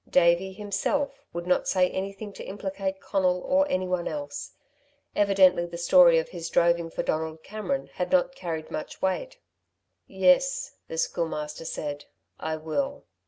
[0.09, 4.53] Davey, himself, would not say anything to implicate Conal or anyone else.
[5.15, 9.37] Evidently the story of his droving for Donald Cameron had not carried much weight.
[10.07, 12.05] "Yes," the Schoolmaster said,
[12.39, 13.05] "I will."